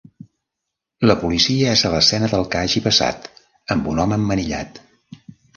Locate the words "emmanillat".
4.23-4.83